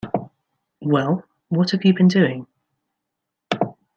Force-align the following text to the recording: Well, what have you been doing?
Well, 0.81 1.25
what 1.49 1.69
have 1.69 1.85
you 1.85 1.93
been 1.93 2.07
doing? 2.07 2.47